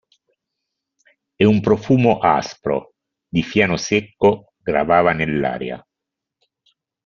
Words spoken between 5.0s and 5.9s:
nell'aria.